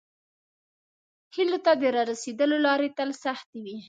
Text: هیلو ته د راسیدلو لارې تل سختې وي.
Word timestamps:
هیلو 1.35 1.57
ته 1.65 1.71
د 1.81 1.83
راسیدلو 1.95 2.57
لارې 2.65 2.89
تل 2.97 3.09
سختې 3.23 3.57
وي. 3.63 3.77